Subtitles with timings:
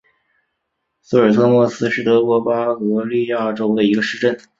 [1.03, 4.35] 苏尔策莫斯是德国巴伐利亚州的一个市镇。